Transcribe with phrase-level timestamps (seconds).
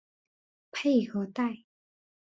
[0.71, 1.65] 佩和代。